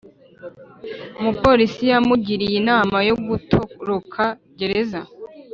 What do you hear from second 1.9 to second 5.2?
yamugiriye inama yo gutoroka gereza